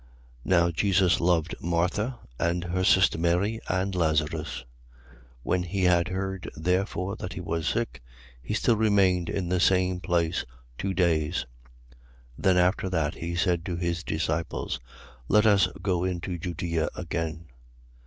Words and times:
11:5. 0.03 0.07
Now 0.45 0.71
Jesus 0.71 1.19
loved 1.19 1.53
Martha 1.61 2.17
and 2.39 2.63
her 2.63 2.83
sister 2.83 3.19
Mary 3.19 3.59
and 3.69 3.93
Lazarus. 3.93 4.63
11:6. 5.11 5.15
When 5.43 5.61
he 5.61 5.83
had 5.83 6.07
heard 6.07 6.49
therefore 6.55 7.15
that 7.17 7.33
he 7.33 7.39
was 7.39 7.67
sick, 7.67 8.01
he 8.41 8.55
still 8.55 8.75
remained 8.75 9.29
in 9.29 9.49
the 9.49 9.59
same 9.59 9.99
place 9.99 10.43
two 10.79 10.95
days. 10.95 11.45
11:7. 11.93 11.95
Then 12.39 12.57
after 12.57 12.89
that, 12.89 13.13
he 13.13 13.35
said 13.35 13.63
to 13.65 13.75
his 13.75 14.03
disciples: 14.03 14.79
Let 15.27 15.45
us 15.45 15.67
go 15.83 16.03
into 16.03 16.39
Judea 16.39 16.89
again. 16.95 17.45